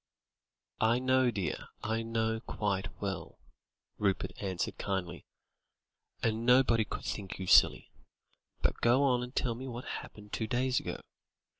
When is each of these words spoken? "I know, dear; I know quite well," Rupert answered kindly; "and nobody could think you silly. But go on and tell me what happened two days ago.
"I 0.79 0.97
know, 0.97 1.29
dear; 1.29 1.67
I 1.83 2.01
know 2.01 2.39
quite 2.39 2.87
well," 2.99 3.37
Rupert 3.99 4.31
answered 4.41 4.79
kindly; 4.79 5.27
"and 6.23 6.43
nobody 6.43 6.85
could 6.85 7.05
think 7.05 7.37
you 7.37 7.45
silly. 7.45 7.91
But 8.63 8.81
go 8.81 9.03
on 9.03 9.21
and 9.21 9.35
tell 9.35 9.53
me 9.53 9.67
what 9.67 9.85
happened 9.85 10.33
two 10.33 10.47
days 10.47 10.79
ago. 10.79 11.01